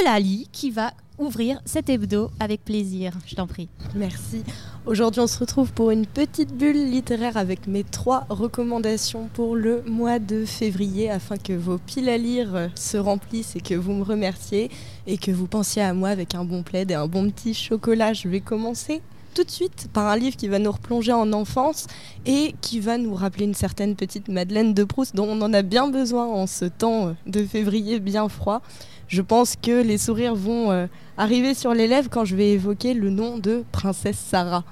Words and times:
Eulalie 0.00 0.48
qui 0.52 0.70
va 0.70 0.92
ouvrir 1.18 1.60
cet 1.64 1.88
hebdo 1.88 2.30
avec 2.40 2.64
plaisir. 2.64 3.12
Je 3.26 3.36
t'en 3.36 3.46
prie. 3.46 3.68
Merci. 3.94 4.42
Aujourd'hui, 4.86 5.20
on 5.20 5.26
se 5.26 5.38
retrouve 5.38 5.72
pour 5.72 5.90
une 5.90 6.06
petite 6.06 6.52
bulle 6.56 6.90
littéraire 6.90 7.36
avec 7.36 7.66
mes 7.66 7.84
trois 7.84 8.26
recommandations 8.28 9.28
pour 9.32 9.54
le 9.54 9.82
mois 9.86 10.18
de 10.18 10.44
février 10.44 11.10
afin 11.10 11.36
que 11.36 11.52
vos 11.52 11.78
piles 11.78 12.08
à 12.08 12.18
lire 12.18 12.70
se 12.74 12.96
remplissent 12.96 13.56
et 13.56 13.60
que 13.60 13.74
vous 13.74 13.92
me 13.92 14.02
remerciez 14.02 14.70
et 15.06 15.16
que 15.16 15.30
vous 15.30 15.46
pensiez 15.46 15.82
à 15.82 15.94
moi 15.94 16.08
avec 16.08 16.34
un 16.34 16.44
bon 16.44 16.62
plaid 16.62 16.90
et 16.90 16.94
un 16.94 17.06
bon 17.06 17.30
petit 17.30 17.54
chocolat. 17.54 18.12
Je 18.12 18.28
vais 18.28 18.40
commencer 18.40 19.00
tout 19.34 19.44
de 19.44 19.50
suite 19.50 19.88
par 19.92 20.06
un 20.06 20.16
livre 20.16 20.36
qui 20.36 20.48
va 20.48 20.58
nous 20.58 20.70
replonger 20.70 21.12
en 21.12 21.32
enfance 21.32 21.88
et 22.24 22.54
qui 22.60 22.80
va 22.80 22.96
nous 22.96 23.14
rappeler 23.14 23.44
une 23.44 23.54
certaine 23.54 23.96
petite 23.96 24.28
Madeleine 24.28 24.72
de 24.72 24.84
Proust 24.84 25.14
dont 25.16 25.26
on 25.28 25.42
en 25.42 25.52
a 25.52 25.62
bien 25.62 25.88
besoin 25.88 26.26
en 26.26 26.46
ce 26.46 26.64
temps 26.64 27.14
de 27.26 27.44
février 27.44 27.98
bien 27.98 28.28
froid. 28.28 28.62
Je 29.08 29.22
pense 29.22 29.56
que 29.60 29.82
les 29.82 29.98
sourires 29.98 30.34
vont 30.34 30.70
euh, 30.70 30.86
arriver 31.18 31.54
sur 31.54 31.74
les 31.74 31.86
lèvres 31.86 32.08
quand 32.10 32.24
je 32.24 32.36
vais 32.36 32.52
évoquer 32.52 32.94
le 32.94 33.10
nom 33.10 33.38
de 33.38 33.64
Princesse 33.72 34.18
Sarah. 34.18 34.64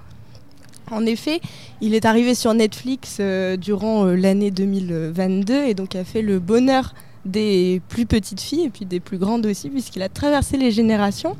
En 0.91 1.07
effet, 1.07 1.41
il 1.81 1.95
est 1.95 2.05
arrivé 2.05 2.35
sur 2.35 2.55
Netflix 2.55 3.19
euh, 3.21 3.57
durant 3.57 4.07
euh, 4.07 4.15
l'année 4.15 4.51
2022 4.51 5.65
et 5.65 5.75
donc 5.75 5.97
a 5.97 6.05
fait 6.05 6.23
le 6.23 6.39
bonheur 6.39 6.95
des 7.25 7.81
plus 7.89 8.07
petites 8.07 8.41
filles 8.41 8.65
et 8.65 8.71
puis 8.71 8.85
des 8.85 9.01
plus 9.01 9.19
grandes 9.19 9.47
aussi 9.47 9.71
puisqu'il 9.71 10.03
a 10.03 10.09
traversé 10.09 10.57
les 10.57 10.71
générations. 10.71 11.37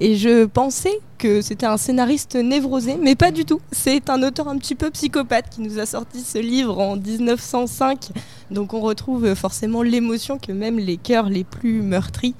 Et 0.00 0.16
je 0.16 0.44
pensais 0.44 1.00
que 1.18 1.40
c'était 1.40 1.66
un 1.66 1.76
scénariste 1.76 2.34
névrosé, 2.34 2.96
mais 3.00 3.14
pas 3.14 3.30
du 3.30 3.44
tout. 3.44 3.60
C'est 3.70 4.10
un 4.10 4.22
auteur 4.22 4.48
un 4.48 4.58
petit 4.58 4.74
peu 4.74 4.90
psychopathe 4.90 5.48
qui 5.50 5.60
nous 5.60 5.78
a 5.78 5.86
sorti 5.86 6.20
ce 6.20 6.38
livre 6.38 6.78
en 6.78 6.96
1905. 6.96 8.10
Donc 8.50 8.74
on 8.74 8.80
retrouve 8.80 9.34
forcément 9.34 9.82
l'émotion 9.82 10.38
que 10.38 10.52
même 10.52 10.78
les 10.78 10.96
cœurs 10.96 11.28
les 11.28 11.44
plus 11.44 11.80
meurtris 11.80 12.34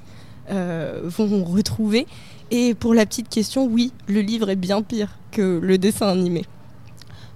euh, 0.51 1.01
vont 1.05 1.43
retrouver. 1.45 2.07
Et 2.51 2.73
pour 2.73 2.93
la 2.93 3.05
petite 3.05 3.29
question, 3.29 3.65
oui, 3.65 3.91
le 4.07 4.21
livre 4.21 4.49
est 4.49 4.55
bien 4.55 4.81
pire 4.81 5.17
que 5.31 5.59
le 5.61 5.77
dessin 5.77 6.07
animé. 6.07 6.45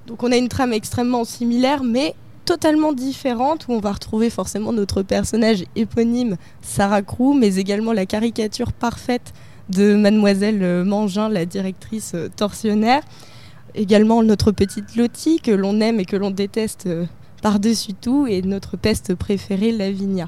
Donc 0.06 0.24
on 0.24 0.32
a 0.32 0.38
une 0.38 0.50
trame 0.50 0.74
extrêmement 0.74 1.24
similaire, 1.24 1.84
mais 1.84 2.14
totalement 2.46 2.94
différente, 2.94 3.68
où 3.68 3.74
on 3.74 3.80
va 3.80 3.92
retrouver 3.92 4.30
forcément 4.30 4.74
notre 4.74 5.02
personnage 5.02 5.66
éponyme, 5.76 6.36
Sarah 6.62 7.04
Crew, 7.04 7.34
mais 7.36 7.56
également 7.56 7.94
la 7.94 8.06
caricature 8.06 8.74
parfaite 8.74 9.34
de 9.70 9.96
mademoiselle 9.96 10.64
euh, 10.64 10.84
Mangin, 10.84 11.30
la 11.30 11.46
directrice 11.46 12.14
euh, 12.16 12.30
torsionnaire. 12.36 13.02
Également 13.76 14.24
notre 14.24 14.52
petite 14.52 14.96
Lottie 14.96 15.40
que 15.40 15.52
l'on 15.52 15.80
aime 15.80 16.00
et 16.00 16.06
que 16.06 16.16
l'on 16.16 16.32
déteste 16.32 16.88
euh, 16.88 17.06
par-dessus 17.42 17.94
tout 17.94 18.28
et 18.28 18.42
notre 18.42 18.78
peste 18.78 19.16
préférée, 19.16 19.72
Lavinia. 19.72 20.28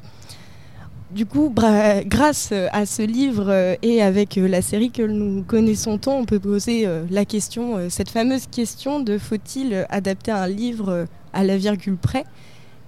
Du 1.12 1.26
coup, 1.26 1.54
grâce 1.54 2.54
à 2.72 2.86
ce 2.86 3.02
livre 3.02 3.76
et 3.82 4.02
avec 4.02 4.38
la 4.38 4.62
série 4.62 4.92
que 4.92 5.02
nous 5.02 5.44
connaissons 5.44 5.98
tant, 5.98 6.18
on 6.18 6.24
peut 6.24 6.40
poser 6.40 6.88
la 7.10 7.26
question, 7.26 7.90
cette 7.90 8.10
fameuse 8.10 8.48
question 8.48 9.02
de 9.02 9.18
faut-il 9.18 9.86
adapter 9.90 10.32
un 10.32 10.48
livre 10.48 11.08
à 11.34 11.44
la 11.44 11.58
virgule 11.58 11.98
près? 11.98 12.24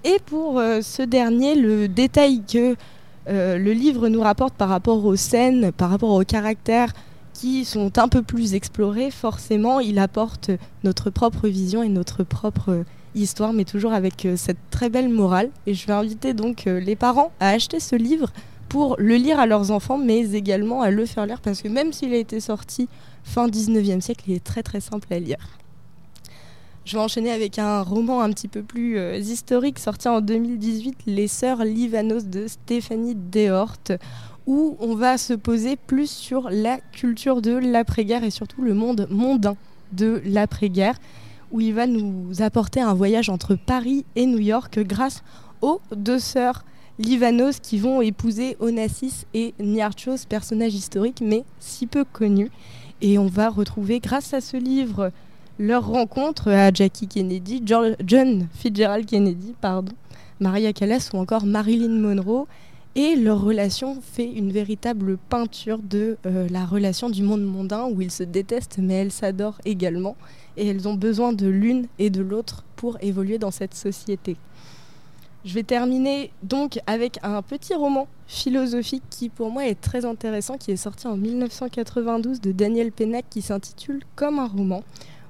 Et 0.04 0.16
pour 0.24 0.58
ce 0.58 1.02
dernier, 1.02 1.54
le 1.54 1.86
détail 1.86 2.40
que 2.50 2.76
euh, 3.28 3.58
le 3.58 3.72
livre 3.72 4.08
nous 4.08 4.20
rapporte 4.20 4.54
par 4.54 4.68
rapport 4.68 5.04
aux 5.04 5.16
scènes, 5.16 5.72
par 5.72 5.90
rapport 5.90 6.10
aux 6.10 6.24
caractères 6.24 6.92
qui 7.32 7.64
sont 7.64 7.98
un 7.98 8.08
peu 8.08 8.22
plus 8.22 8.54
explorés, 8.54 9.10
forcément, 9.10 9.80
il 9.80 9.98
apporte 9.98 10.50
notre 10.84 11.10
propre 11.10 11.48
vision 11.48 11.82
et 11.82 11.88
notre 11.88 12.22
propre 12.22 12.84
histoire, 13.14 13.52
mais 13.52 13.64
toujours 13.64 13.92
avec 13.92 14.24
euh, 14.24 14.36
cette 14.36 14.58
très 14.70 14.88
belle 14.88 15.08
morale. 15.08 15.50
Et 15.66 15.74
je 15.74 15.86
vais 15.86 15.92
inviter 15.92 16.34
donc 16.34 16.66
euh, 16.66 16.80
les 16.80 16.96
parents 16.96 17.32
à 17.40 17.50
acheter 17.50 17.80
ce 17.80 17.96
livre 17.96 18.32
pour 18.68 18.96
le 18.98 19.16
lire 19.16 19.38
à 19.38 19.46
leurs 19.46 19.70
enfants, 19.70 19.98
mais 19.98 20.32
également 20.32 20.82
à 20.82 20.90
le 20.90 21.06
faire 21.06 21.26
lire, 21.26 21.40
parce 21.40 21.62
que 21.62 21.68
même 21.68 21.92
s'il 21.92 22.12
a 22.12 22.16
été 22.16 22.40
sorti 22.40 22.88
fin 23.22 23.46
19e 23.48 24.00
siècle, 24.00 24.24
il 24.28 24.34
est 24.34 24.44
très 24.44 24.62
très 24.62 24.80
simple 24.80 25.12
à 25.12 25.18
lire. 25.18 25.38
Je 26.84 26.98
vais 26.98 27.02
enchaîner 27.02 27.30
avec 27.30 27.58
un 27.58 27.80
roman 27.80 28.20
un 28.20 28.30
petit 28.30 28.46
peu 28.46 28.62
plus 28.62 28.98
euh, 28.98 29.16
historique 29.16 29.78
sorti 29.78 30.06
en 30.06 30.20
2018, 30.20 30.98
Les 31.06 31.28
Sœurs 31.28 31.64
Livanos 31.64 32.26
de 32.26 32.46
Stéphanie 32.46 33.14
Dehort, 33.14 33.78
où 34.46 34.76
on 34.80 34.94
va 34.94 35.16
se 35.16 35.32
poser 35.32 35.76
plus 35.76 36.10
sur 36.10 36.50
la 36.50 36.78
culture 36.92 37.40
de 37.40 37.52
l'après-guerre 37.52 38.22
et 38.22 38.30
surtout 38.30 38.60
le 38.60 38.74
monde 38.74 39.06
mondain 39.08 39.56
de 39.92 40.20
l'après-guerre, 40.26 40.96
où 41.52 41.62
il 41.62 41.72
va 41.72 41.86
nous 41.86 42.42
apporter 42.42 42.82
un 42.82 42.92
voyage 42.92 43.30
entre 43.30 43.54
Paris 43.54 44.04
et 44.14 44.26
New 44.26 44.40
York 44.40 44.78
grâce 44.80 45.22
aux 45.62 45.80
deux 45.96 46.18
sœurs 46.18 46.66
Livanos 46.98 47.60
qui 47.60 47.78
vont 47.78 48.02
épouser 48.02 48.58
Onassis 48.60 49.24
et 49.32 49.54
Niarchos, 49.58 50.26
personnages 50.28 50.74
historiques 50.74 51.22
mais 51.22 51.44
si 51.60 51.86
peu 51.86 52.04
connus. 52.04 52.50
Et 53.00 53.18
on 53.18 53.26
va 53.26 53.48
retrouver 53.48 54.00
grâce 54.00 54.34
à 54.34 54.42
ce 54.42 54.58
livre 54.58 55.10
leur 55.58 55.86
rencontre 55.86 56.48
à 56.48 56.72
Jackie 56.72 57.06
Kennedy, 57.06 57.62
John 57.64 58.48
Fitzgerald 58.52 59.06
Kennedy, 59.06 59.54
pardon, 59.60 59.92
Maria 60.40 60.72
Callas 60.72 61.10
ou 61.12 61.18
encore 61.18 61.46
Marilyn 61.46 62.00
Monroe. 62.00 62.46
Et 62.96 63.16
leur 63.16 63.40
relation 63.40 64.00
fait 64.00 64.30
une 64.30 64.52
véritable 64.52 65.16
peinture 65.16 65.78
de 65.78 66.16
euh, 66.26 66.46
la 66.48 66.64
relation 66.64 67.10
du 67.10 67.24
monde 67.24 67.42
mondain 67.42 67.88
où 67.90 68.00
ils 68.00 68.12
se 68.12 68.22
détestent 68.22 68.78
mais 68.78 68.94
elles 68.94 69.10
s'adorent 69.10 69.60
également. 69.64 70.16
Et 70.56 70.68
elles 70.68 70.86
ont 70.86 70.94
besoin 70.94 71.32
de 71.32 71.48
l'une 71.48 71.88
et 71.98 72.08
de 72.08 72.22
l'autre 72.22 72.62
pour 72.76 72.96
évoluer 73.02 73.38
dans 73.38 73.50
cette 73.50 73.74
société. 73.74 74.36
Je 75.44 75.54
vais 75.54 75.64
terminer 75.64 76.30
donc 76.44 76.78
avec 76.86 77.18
un 77.24 77.42
petit 77.42 77.74
roman 77.74 78.06
philosophique 78.28 79.02
qui 79.10 79.28
pour 79.28 79.50
moi 79.50 79.66
est 79.66 79.78
très 79.78 80.04
intéressant, 80.04 80.56
qui 80.56 80.70
est 80.70 80.76
sorti 80.76 81.08
en 81.08 81.16
1992 81.16 82.40
de 82.40 82.52
Daniel 82.52 82.92
Pennac 82.92 83.24
qui 83.28 83.42
s'intitule 83.42 84.02
Comme 84.14 84.38
un 84.38 84.46
roman 84.46 84.84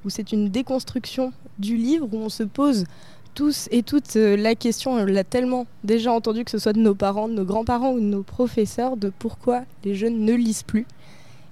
où 0.04 0.10
c'est 0.10 0.32
une 0.32 0.48
déconstruction 0.48 1.32
du 1.59 1.76
livre, 1.76 2.09
où 2.12 2.16
on 2.16 2.28
se 2.28 2.42
pose 2.42 2.84
tous 3.34 3.69
et 3.72 3.82
toutes 3.82 4.16
euh, 4.16 4.37
la 4.37 4.54
question, 4.54 4.92
on 4.92 5.04
l'a 5.04 5.25
tellement 5.25 5.66
déjà 5.82 6.12
entendu, 6.12 6.44
que 6.44 6.50
ce 6.50 6.59
soit 6.59 6.72
de 6.72 6.81
nos 6.81 6.94
parents, 6.94 7.28
de 7.28 7.34
nos 7.34 7.44
grands-parents 7.44 7.92
ou 7.92 8.00
de 8.00 8.04
nos 8.04 8.22
professeurs, 8.22 8.97
de 8.97 9.12
pourquoi 9.19 9.62
les 9.84 9.94
jeunes 9.94 10.20
ne 10.20 10.34
lisent 10.34 10.62
plus. 10.62 10.87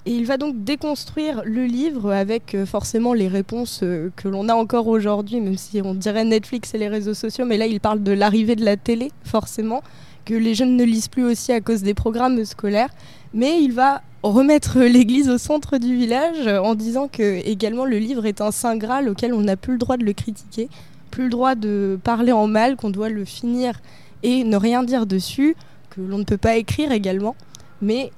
Et 0.05 0.13
il 0.13 0.27
va 0.27 0.37
donc 0.37 0.65
déconstruire 0.65 1.43
le 1.45 1.65
livre 1.65 2.13
avec 2.13 2.55
euh, 2.55 2.67
forcément 2.67 3.15
les 3.15 3.29
réponses 3.29 3.81
euh, 3.83 4.11
que 4.17 4.29
l'on 4.29 4.49
a 4.49 4.55
encore 4.55 4.89
aujourd'hui, 4.89 5.41
même 5.41 5.57
si 5.57 5.81
on 5.83 5.95
dirait 5.95 6.25
Netflix 6.25 6.75
et 6.75 6.79
les 6.79 6.89
réseaux 6.89 7.15
sociaux, 7.15 7.45
mais 7.45 7.57
là 7.57 7.67
il 7.67 7.81
parle 7.81 8.03
de 8.03 8.13
l'arrivée 8.13 8.57
de 8.57 8.65
la 8.65 8.77
télé, 8.77 9.11
forcément, 9.25 9.83
que 10.25 10.35
les 10.35 10.55
jeunes 10.55 10.77
ne 10.77 10.85
lisent 10.85 11.09
plus 11.09 11.25
aussi 11.25 11.53
à 11.53 11.61
cause 11.61 11.83
des 11.83 11.95
programmes 11.95 12.45
scolaires, 12.45 12.91
mais 13.35 13.61
il 13.63 13.73
va 13.73 14.03
remettre 14.23 14.81
l'église 14.81 15.29
au 15.29 15.39
centre 15.39 15.79
du 15.79 15.97
village 15.97 16.47
en 16.47 16.75
disant 16.75 17.09
que 17.09 17.45
également 17.47 17.85
le 17.85 17.99
livre 17.99 18.27
est 18.27 18.41
un 18.41 18.51
saint 18.51 18.77
graal 18.77 19.09
auquel 19.09 19.35
on 19.35 19.41
n'a 19.41 19.57
plus 19.57 19.73
le 19.73 19.79
droit 19.79 19.97
de 19.97 20.05
le 20.05 20.13
critiquer, 20.13 20.69
plus 21.11 21.25
le 21.25 21.31
droit 21.31 21.55
de 21.55 21.99
parler 22.03 22.33
en 22.33 22.47
mal, 22.47 22.77
qu'on 22.77 22.91
doit 22.91 23.09
le 23.09 23.25
finir 23.25 23.81
et 24.23 24.45
ne 24.45 24.57
rien 24.57 24.85
dire 24.85 25.07
dessus, 25.07 25.57
que 25.91 26.01
l'on 26.01 26.19
ne 26.19 26.25
peut 26.25 26.37
pas 26.37 26.57
écrire 26.57 26.93
également, 26.93 27.35
mais 27.81 28.13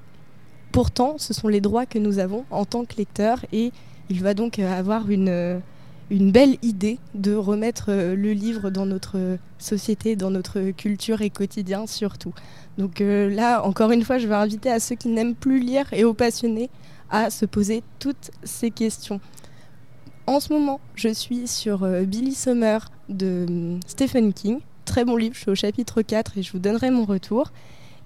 pourtant 0.73 1.17
ce 1.19 1.33
sont 1.33 1.49
les 1.49 1.61
droits 1.61 1.87
que 1.87 1.99
nous 1.99 2.19
avons 2.19 2.45
en 2.51 2.65
tant 2.65 2.85
que 2.85 2.97
lecteurs 2.97 3.45
et 3.53 3.73
il 4.11 4.23
va 4.23 4.35
donc 4.35 4.59
avoir 4.59 5.09
une 5.11 5.61
une 6.11 6.33
belle 6.33 6.57
idée 6.63 6.99
de 7.15 7.35
remettre 7.35 7.87
euh, 7.89 8.15
le 8.15 8.33
livre 8.33 8.71
dans 8.71 8.87
notre 8.87 9.39
société, 9.59 10.17
dans 10.17 10.31
notre 10.31 10.71
culture 10.71 11.23
et 11.23 11.31
quotidien 11.31 11.87
surtout. 11.87 12.35
Donc 12.79 13.01
euh, 13.01 13.31
là, 13.31 13.63
encore 13.65 13.91
une 13.91 14.05
fois, 14.05 14.19
je 14.19 14.27
vais 14.27 14.35
inviter 14.35 14.71
à 14.71 14.81
ceux 14.81 14.95
qui 14.95 15.09
n'aiment 15.09 15.35
plus 15.35 15.59
lire 15.59 15.87
et 15.93 16.05
aux 16.05 16.15
passionnés 16.15 16.71
à 17.11 17.31
se 17.31 17.47
poser 17.47 17.83
toutes 17.99 18.31
ces 18.43 18.71
questions. 18.71 19.21
En 20.27 20.41
ce 20.41 20.53
moment, 20.53 20.81
je 20.95 21.09
suis 21.09 21.47
sur 21.47 21.85
euh, 21.85 22.03
Billy 22.03 22.35
Summer 22.35 22.91
de 23.09 23.47
hum, 23.49 23.81
Stephen 23.87 24.33
King. 24.33 24.61
Très 24.85 25.05
bon 25.05 25.17
livre, 25.17 25.35
je 25.35 25.41
suis 25.41 25.51
au 25.51 25.55
chapitre 25.55 26.03
4 26.03 26.39
et 26.39 26.43
je 26.43 26.53
vous 26.53 26.59
donnerai 26.59 26.91
mon 26.91 27.05
retour. 27.05 27.53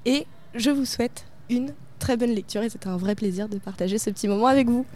Et 0.05 0.27
je 0.55 0.71
vous 0.71 0.85
souhaite 0.85 1.27
une 1.51 1.73
très 1.99 2.17
bonne 2.17 2.31
lecture 2.31 2.63
et 2.63 2.71
c'était 2.71 2.89
un 2.89 2.97
vrai 2.97 3.15
plaisir 3.15 3.49
de 3.49 3.59
partager 3.59 3.99
ce 3.99 4.11
petit 4.11 4.29
moment 4.29 4.47
avec 4.47 4.69
vous. 4.69 4.87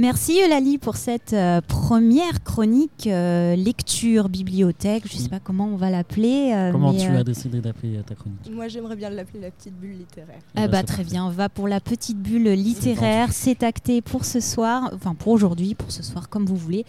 Merci 0.00 0.40
Eulalie 0.42 0.78
pour 0.78 0.96
cette 0.96 1.34
euh, 1.34 1.60
première 1.60 2.42
chronique 2.42 3.06
euh, 3.06 3.54
lecture 3.54 4.30
bibliothèque. 4.30 5.02
Je 5.06 5.14
ne 5.14 5.20
sais 5.20 5.28
pas 5.28 5.40
comment 5.40 5.66
on 5.66 5.76
va 5.76 5.90
l'appeler. 5.90 6.52
Euh, 6.54 6.72
comment 6.72 6.94
tu 6.94 7.06
as 7.06 7.22
décidé 7.22 7.60
d'appeler 7.60 8.00
ta 8.06 8.14
chronique? 8.14 8.50
Moi 8.50 8.68
j'aimerais 8.68 8.96
bien 8.96 9.10
l'appeler 9.10 9.40
la 9.40 9.50
petite 9.50 9.78
bulle 9.78 9.98
littéraire. 9.98 10.38
Eh 10.56 10.68
bah, 10.68 10.84
très 10.84 11.04
bien, 11.04 11.26
on 11.26 11.28
va 11.28 11.50
pour 11.50 11.68
la 11.68 11.80
petite 11.80 12.16
bulle 12.16 12.48
littéraire. 12.48 13.28
C'est 13.32 13.62
acté 13.62 14.00
pour 14.00 14.24
ce 14.24 14.40
soir, 14.40 14.90
enfin 14.94 15.14
pour 15.14 15.32
aujourd'hui, 15.32 15.74
pour 15.74 15.92
ce 15.92 16.02
soir 16.02 16.30
comme 16.30 16.46
vous 16.46 16.56
voulez. 16.56 16.86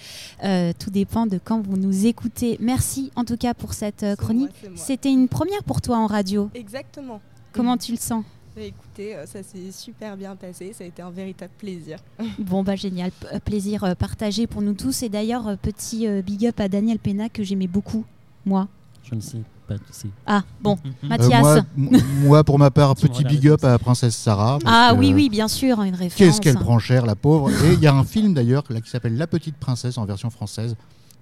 tout 0.79 0.89
dépend 0.89 1.25
de 1.25 1.37
quand 1.43 1.59
vous 1.59 1.75
nous 1.75 2.05
écoutez. 2.05 2.55
Merci 2.61 3.11
en 3.17 3.25
tout 3.25 3.35
cas 3.35 3.53
pour 3.53 3.73
cette 3.73 4.05
chronique. 4.15 4.51
C'était 4.75 5.11
une 5.11 5.27
première 5.27 5.65
pour 5.65 5.81
toi 5.81 5.97
en 5.97 6.07
radio. 6.07 6.49
Exactement. 6.53 7.19
Comment 7.51 7.75
tu 7.75 7.91
le 7.91 7.97
sens? 7.97 8.23
Écoutez, 8.57 9.15
euh, 9.15 9.25
ça 9.25 9.43
s'est 9.43 9.71
super 9.71 10.17
bien 10.17 10.35
passé, 10.35 10.73
ça 10.73 10.83
a 10.83 10.87
été 10.87 11.01
un 11.01 11.09
véritable 11.11 11.51
plaisir. 11.57 11.97
Bon 12.39 12.63
bah 12.63 12.75
génial, 12.75 13.11
euh, 13.33 13.39
plaisir 13.39 13.83
euh, 13.83 13.95
partagé 13.95 14.47
pour 14.47 14.61
nous 14.61 14.73
tous 14.73 15.03
et 15.03 15.09
d'ailleurs 15.09 15.57
petit 15.57 16.07
big 16.21 16.45
up 16.47 16.59
à 16.59 16.67
Daniel 16.67 16.99
Pena 16.99 17.29
que 17.29 17.43
j'aimais 17.43 17.67
beaucoup, 17.67 18.05
moi. 18.45 18.67
Je 19.03 19.15
ne 19.15 19.21
sais 19.21 19.41
pas, 19.67 19.75
tu 19.77 19.83
sais. 19.91 20.07
Ah, 20.25 20.43
bon, 20.61 20.77
Euh, 21.03 21.07
Mathias. 21.07 21.63
moi, 21.75 22.43
pour 22.43 22.59
ma 22.59 22.69
part, 22.71 22.95
petit 22.95 23.23
big 23.23 23.47
up 23.47 23.63
à 23.63 23.77
Princesse 23.79 24.15
Sarah. 24.15 24.59
ah 24.65 24.91
que, 24.93 24.99
oui, 24.99 25.13
oui, 25.13 25.29
bien 25.29 25.47
sûr, 25.47 25.81
une 25.81 25.95
référence. 25.95 26.15
Qu'est-ce 26.15 26.41
qu'elle 26.41 26.57
hein. 26.57 26.61
prend 26.61 26.77
cher, 26.79 27.05
la 27.05 27.15
pauvre. 27.15 27.49
Et 27.65 27.73
il 27.73 27.79
y 27.79 27.87
a 27.87 27.93
un 27.93 28.03
film 28.03 28.33
d'ailleurs 28.33 28.63
qui 28.63 28.89
s'appelle 28.89 29.17
La 29.17 29.27
Petite 29.27 29.57
Princesse 29.57 29.97
en 29.97 30.05
version 30.05 30.29
française, 30.29 30.75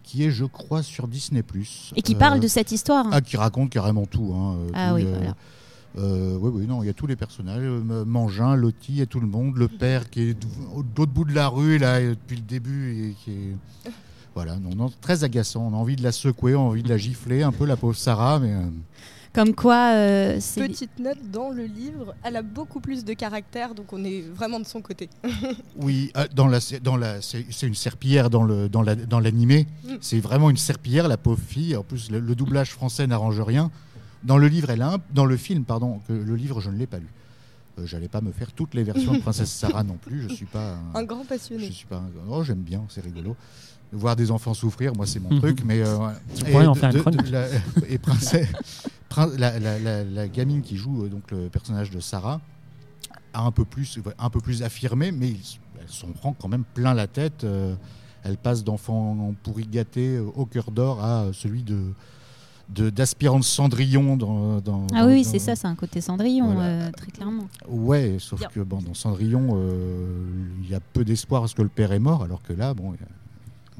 qui 0.03 0.23
est, 0.25 0.31
je 0.31 0.45
crois, 0.45 0.83
sur 0.83 1.07
Disney. 1.07 1.41
Et 1.95 2.01
qui 2.01 2.15
Euh, 2.15 2.17
parle 2.17 2.39
de 2.39 2.47
cette 2.47 2.71
histoire. 2.71 3.05
hein. 3.07 3.11
Ah, 3.13 3.21
qui 3.21 3.37
raconte 3.37 3.69
carrément 3.69 4.05
tout. 4.05 4.33
hein, 4.35 4.57
Ah 4.73 4.93
oui, 4.93 5.03
euh, 5.05 5.13
voilà. 5.15 5.35
Euh, 5.97 6.37
oui, 6.39 6.51
oui, 6.53 6.67
non, 6.67 6.83
il 6.83 6.87
y 6.87 6.89
a 6.89 6.93
tous 6.93 7.07
les 7.07 7.15
personnages. 7.15 7.61
euh, 7.63 8.05
Mangin, 8.05 8.55
Lottie 8.55 9.01
et 9.01 9.07
tout 9.07 9.19
le 9.19 9.27
monde. 9.27 9.57
Le 9.57 9.67
père 9.67 10.09
qui 10.09 10.21
est 10.29 10.33
de 10.33 10.45
l'autre 10.95 11.11
bout 11.11 11.25
de 11.25 11.33
la 11.33 11.47
rue, 11.47 11.77
là, 11.77 11.95
euh, 11.95 12.11
depuis 12.11 12.35
le 12.37 12.43
début, 12.43 13.09
et 13.09 13.13
qui 13.23 13.31
est. 13.31 13.89
Voilà, 14.35 14.57
non, 14.57 14.69
non, 14.75 14.91
très 15.01 15.23
agaçant. 15.23 15.67
On 15.67 15.73
a 15.73 15.77
envie 15.77 15.95
de 15.95 16.03
la 16.03 16.11
secouer, 16.11 16.55
on 16.55 16.61
a 16.67 16.69
envie 16.69 16.83
de 16.83 16.89
la 16.89 16.97
gifler, 16.97 17.41
un 17.43 17.51
peu 17.51 17.65
la 17.65 17.75
pauvre 17.75 17.95
Sarah, 17.97 18.39
mais. 18.39 18.53
euh, 18.53 18.61
Comme 19.33 19.53
quoi, 19.55 19.93
euh, 19.95 20.37
c'est. 20.39 20.67
Petite 20.67 20.99
note 20.99 21.17
dans 21.31 21.49
le 21.49 21.65
livre, 21.65 22.13
elle 22.23 22.35
a 22.37 22.43
beaucoup 22.43 22.79
plus 22.79 23.03
de 23.03 23.13
caractère, 23.13 23.73
donc 23.73 23.91
on 23.91 24.03
est 24.05 24.21
vraiment 24.21 24.59
de 24.59 24.65
son 24.67 24.81
côté. 24.81 25.09
Oui, 25.75 26.11
euh, 26.15 26.27
dans 26.35 26.47
la, 26.47 26.59
dans 26.83 26.95
la, 26.97 27.21
c'est 27.21 27.45
c'est 27.49 27.65
une 27.67 27.75
serpillière 27.75 28.29
dans 28.29 28.43
le, 28.43 28.69
dans 28.69 28.83
la, 28.83 28.95
dans 28.95 29.19
l'animé. 29.19 29.67
Mm. 29.83 29.93
C'est 30.01 30.19
vraiment 30.19 30.49
une 30.51 30.57
serpillière, 30.57 31.07
la 31.07 31.17
pauvre 31.17 31.41
fille. 31.45 31.75
En 31.75 31.83
plus, 31.83 32.11
le, 32.11 32.19
le 32.19 32.35
doublage 32.35 32.71
français 32.71 33.07
n'arrange 33.07 33.41
rien. 33.41 33.71
Dans 34.23 34.37
le 34.37 34.47
livre, 34.47 34.69
elle 34.69 34.81
a 34.81 34.93
un- 34.95 35.01
dans 35.13 35.25
le 35.25 35.37
film, 35.37 35.63
pardon, 35.63 35.99
que 36.07 36.13
le 36.13 36.35
livre, 36.35 36.59
je 36.61 36.69
ne 36.69 36.77
l'ai 36.77 36.87
pas 36.87 36.99
lu. 36.99 37.07
Euh, 37.79 37.85
J'allais 37.85 38.09
pas 38.09 38.19
me 38.21 38.31
faire 38.31 38.51
toutes 38.51 38.73
les 38.73 38.83
versions 38.83 39.13
de 39.13 39.19
Princesse 39.19 39.51
Sarah 39.59 39.83
non 39.83 39.97
plus. 39.97 40.23
Je 40.29 40.33
suis 40.33 40.45
pas. 40.45 40.73
un- 40.93 40.99
Un 40.99 41.03
grand 41.03 41.23
je 41.23 41.29
passionné. 41.29 41.71
suis 41.71 41.85
pas. 41.85 41.97
un- 41.97 42.09
Oh, 42.29 42.43
j'aime 42.43 42.61
bien, 42.61 42.83
c'est 42.89 43.01
rigolo. 43.01 43.35
Voir 43.91 44.15
des 44.15 44.29
enfants 44.29 44.53
souffrir, 44.53 44.93
moi, 44.95 45.05
c'est 45.07 45.19
mon 45.19 45.29
truc. 45.39 45.63
Mais 45.65 45.81
euh. 45.81 45.97
Tu 46.35 46.45
Et 46.45 46.51
pourrais 46.51 46.67
en 46.67 46.73
de- 46.73 46.77
faire 46.79 46.89
une 46.91 46.95
de- 46.97 47.01
chronique. 47.01 47.23
de 47.23 47.31
la- 47.31 47.47
et 47.87 47.97
Princesse- 47.97 48.47
Prin- 49.09 49.31
la, 49.37 49.57
la- 49.59 49.79
la- 49.79 50.03
la 50.03 50.27
gamine 50.27 50.61
qui 50.61 50.75
joue 50.77 51.05
euh, 51.05 51.09
donc 51.09 51.31
le 51.31 51.47
personnage 51.49 51.89
de 51.89 51.99
Sarah 51.99 52.41
a 53.33 53.41
un 53.41 53.51
peu 53.51 53.65
plus, 53.65 53.99
un 54.19 54.29
peu 54.29 54.39
plus 54.41 54.61
affirmé, 54.63 55.11
mais 55.11 55.29
il- 55.29 55.59
elle 55.81 55.87
s'en 55.89 56.07
prend 56.09 56.33
quand 56.33 56.47
même 56.49 56.65
plein 56.73 56.93
la 56.93 57.07
tête. 57.07 57.43
euh, 57.45 57.73
elle 58.23 58.35
passe 58.37 58.65
d'enfant 58.65 59.33
pourri 59.43 59.65
gâté 59.65 60.19
au 60.19 60.45
cœur 60.45 60.71
d'or 60.71 61.01
à 61.03 61.27
celui 61.31 61.63
de 61.63 61.75
de- 61.75 61.93
d'aspirante 62.69 63.43
Cendrillon 63.43 64.15
dans, 64.15 64.61
dans- 64.61 64.85
Ah 64.93 65.05
oui, 65.07 65.23
c'est 65.23 65.39
ça, 65.39 65.55
c'est 65.55 65.67
un 65.67 65.75
côté 65.75 66.01
Cendrillon, 66.01 66.53
Voilà. 66.53 66.61
euh, 66.69 66.91
très 66.91 67.11
clairement. 67.11 67.47
Ouais, 67.67 68.17
sauf 68.19 68.39
Bien. 68.39 68.49
que 68.53 68.59
bon, 68.59 68.79
dans 68.81 68.93
Cendrillon, 68.93 69.49
euh, 69.55 70.23
il 70.63 70.69
y 70.69 70.75
a 70.75 70.79
peu 70.79 71.03
d'espoir 71.03 71.41
parce 71.41 71.53
que 71.53 71.61
le 71.63 71.67
père 71.69 71.91
est 71.91 71.99
mort, 71.99 72.23
alors 72.23 72.41
que 72.43 72.53
là, 72.53 72.73
bon, 72.73 72.93
il 72.93 72.99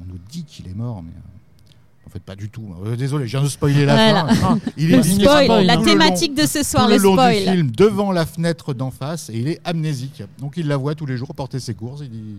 on 0.02 0.06
nous 0.12 0.18
dit 0.30 0.44
qu'il 0.44 0.66
est 0.66 0.74
mort, 0.74 1.02
mais 1.02 1.10
euh, 1.10 2.06
en 2.06 2.10
fait 2.10 2.22
pas 2.22 2.34
du 2.34 2.48
tout. 2.48 2.64
Euh, 2.84 2.96
désolé, 2.96 3.26
je 3.26 3.36
viens 3.36 3.44
de 3.44 3.48
spoiler 3.50 3.84
la 3.84 3.94
Voilà. 3.94 4.34
fin. 4.34 4.58
Il 4.76 4.90
Bah, 4.90 4.96
est 4.98 5.02
spoil, 5.02 5.66
la 5.66 5.76
long- 5.76 5.84
thématique 5.84 6.34
de 6.34 6.46
ce 6.46 6.62
soir, 6.62 6.84
tout 6.86 6.90
le, 6.90 6.96
le 6.96 7.02
long 7.02 7.12
spoil. 7.12 7.36
du 7.44 7.50
film 7.50 7.70
devant 7.70 8.10
la 8.10 8.24
fenêtre 8.26 8.72
d'en 8.74 8.90
face 8.90 9.28
et 9.30 9.38
il 9.38 9.46
est 9.48 9.60
amnésique. 9.64 10.22
Donc 10.38 10.54
il 10.56 10.66
la 10.68 10.76
voit 10.78 10.94
tous 10.94 11.06
les 11.06 11.16
jours 11.18 11.34
porter 11.34 11.60
ses 11.60 11.74
courses. 11.74 12.00
Il 12.02 12.10
dit- 12.10 12.36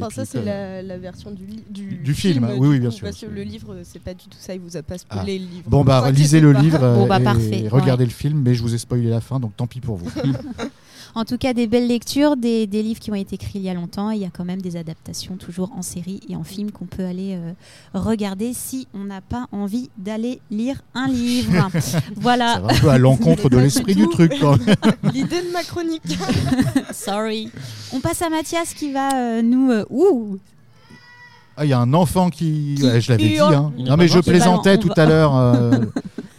Enfin, 0.00 0.10
ça, 0.10 0.24
c'est 0.24 0.42
la, 0.42 0.82
la 0.82 0.98
version 0.98 1.30
du, 1.30 1.46
li- 1.46 1.64
du, 1.70 1.96
Du 1.96 2.14
film, 2.14 2.48
oui, 2.58 2.68
oui, 2.68 2.80
bien 2.80 2.90
sûr, 2.90 3.06
Parce 3.06 3.20
que 3.20 3.26
le 3.26 3.42
livre, 3.42 3.76
c'est 3.84 4.00
pas 4.02 4.14
du 4.14 4.24
tout 4.24 4.38
ça, 4.38 4.54
il 4.54 4.60
vous 4.60 4.76
a 4.76 4.82
pas 4.82 4.98
spoilé 4.98 5.38
le 5.38 5.44
livre. 5.46 5.68
Bon 5.70 5.84
bah 5.84 6.10
lisez 6.10 6.40
le 6.40 6.52
pas. 6.52 6.60
livre 6.60 6.82
euh, 6.82 6.94
Bon, 6.96 7.06
bah, 7.06 7.20
et 7.20 7.24
parfait, 7.24 7.68
regardez 7.70 8.02
ouais. 8.04 8.08
le 8.10 8.14
film, 8.14 8.40
mais 8.42 8.54
je 8.54 8.62
vous 8.62 8.74
ai 8.74 8.78
spoilé 8.78 9.08
la 9.08 9.20
fin, 9.20 9.38
donc 9.40 9.56
tant 9.56 9.66
pis 9.66 9.80
pour 9.80 9.96
vous. 9.96 10.10
En 11.16 11.24
tout 11.24 11.38
cas, 11.38 11.52
des 11.54 11.66
belles 11.68 11.86
lectures, 11.86 12.36
des, 12.36 12.66
des 12.66 12.82
livres 12.82 12.98
qui 12.98 13.10
ont 13.12 13.14
été 13.14 13.36
écrits 13.36 13.52
il 13.60 13.62
y 13.62 13.68
a 13.70 13.74
longtemps. 13.74 14.10
Il 14.10 14.20
y 14.20 14.24
a 14.24 14.30
quand 14.30 14.44
même 14.44 14.60
des 14.60 14.76
adaptations 14.76 15.36
toujours 15.36 15.70
en 15.76 15.82
série 15.82 16.20
et 16.28 16.34
en 16.34 16.42
film 16.42 16.72
qu'on 16.72 16.86
peut 16.86 17.04
aller 17.04 17.36
euh, 17.36 17.52
regarder 17.94 18.52
si 18.52 18.88
on 18.94 19.04
n'a 19.04 19.20
pas 19.20 19.46
envie 19.52 19.90
d'aller 19.96 20.40
lire 20.50 20.82
un 20.94 21.06
livre. 21.06 21.68
Ça 21.80 22.00
voilà, 22.16 22.58
va 22.58 22.72
un 22.74 22.78
peu 22.80 22.88
à 22.88 22.98
l'encontre 22.98 23.48
de 23.48 23.58
l'esprit 23.64 23.94
du 23.94 24.08
truc. 24.08 24.32
L'idée 25.12 25.42
de 25.42 25.52
ma 25.52 25.62
chronique. 25.62 26.02
sorry. 26.92 27.48
On 27.92 28.00
passe 28.00 28.20
à 28.22 28.28
Mathias 28.30 28.74
qui 28.74 28.92
va 28.92 29.14
euh, 29.14 29.42
nous... 29.42 29.70
euh, 29.70 29.84
ouh 29.90 30.38
Ah, 31.56 31.64
il 31.64 31.68
y 31.68 31.72
a 31.72 31.78
un 31.78 31.94
enfant 31.94 32.28
qui. 32.30 32.74
Qui 32.76 32.82
Ouais, 32.84 33.00
je 33.00 33.12
l'avais 33.12 33.28
dit. 33.28 33.38
hein. 33.38 33.72
Non, 33.78 33.96
mais 33.96 34.08
je 34.08 34.18
plaisantais 34.18 34.78
tout 34.78 34.88
va- 34.96 35.02
à 35.02 35.06
l'heure 35.06 35.36
euh, 35.36 35.78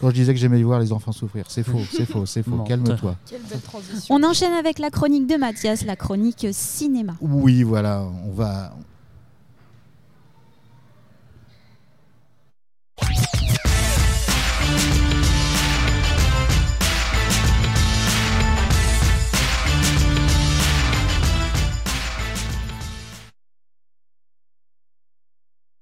quand 0.05 0.11
je 0.11 0.15
disais 0.17 0.35
que 0.35 0.39
j'aimais 0.39 0.61
voir 0.61 0.79
les 0.79 0.91
enfants 0.91 1.11
souffrir. 1.11 1.45
C'est 1.47 1.63
faux, 1.63 1.81
c'est 1.91 2.05
faux, 2.05 2.27
c'est 2.27 2.43
faux. 2.43 2.63
Calme-toi. 2.67 3.15
On 4.11 4.21
enchaîne 4.21 4.53
avec 4.53 4.77
la 4.77 4.91
chronique 4.91 5.25
de 5.25 5.35
Mathias, 5.35 5.83
la 5.83 5.95
chronique 5.95 6.45
cinéma. 6.51 7.15
Oui, 7.21 7.63
voilà, 7.63 8.03
on 8.23 8.31
va, 8.31 8.75